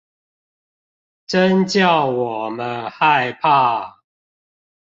[1.27, 4.01] 真叫我們害怕